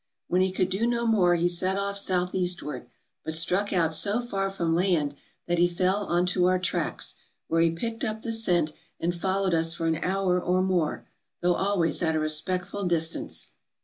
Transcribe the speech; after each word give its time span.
When 0.27 0.41
he 0.41 0.51
could 0.51 0.71
do 0.71 0.87
no 0.87 1.05
more 1.05 1.35
he 1.35 1.47
set 1.47 1.77
off 1.77 1.95
southeastward, 1.95 2.87
but 3.23 3.35
struck 3.35 3.71
out 3.71 3.93
so 3.93 4.19
far 4.19 4.49
from 4.49 4.73
land 4.73 5.13
that 5.45 5.59
he 5.59 5.67
fell 5.67 6.05
on 6.07 6.25
to 6.25 6.47
our 6.47 6.57
tracks, 6.57 7.13
where 7.47 7.61
he 7.61 7.69
picked 7.69 8.03
up 8.03 8.23
the 8.23 8.33
scent 8.33 8.73
and 8.99 9.13
followed 9.13 9.53
us 9.53 9.75
for 9.75 9.85
an 9.85 9.97
hour 10.01 10.41
or 10.41 10.63
more, 10.63 11.05
though 11.41 11.53
always 11.53 12.01
at 12.01 12.15
a 12.15 12.19
respectful 12.19 12.83
distance." 12.83 13.49